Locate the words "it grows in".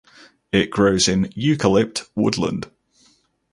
0.51-1.25